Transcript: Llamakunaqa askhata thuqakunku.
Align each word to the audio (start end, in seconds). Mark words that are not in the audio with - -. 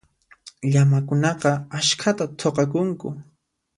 Llamakunaqa 0.71 1.51
askhata 1.79 2.25
thuqakunku. 2.39 3.07